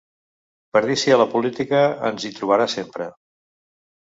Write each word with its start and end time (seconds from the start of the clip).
Per 0.77 0.81
dir 0.85 0.95
sí 1.01 1.13
a 1.15 1.19
la 1.23 1.27
política, 1.35 1.83
ens 2.09 2.25
hi 2.25 2.33
trobarà 2.39 2.67
sempre. 2.77 3.11